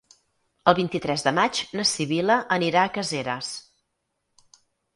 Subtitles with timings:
[0.71, 3.53] El vint-i-tres de maig na Sibil·la anirà a Caseres.